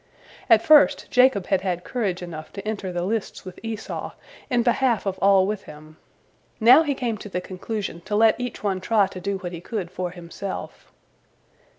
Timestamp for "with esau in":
3.45-4.63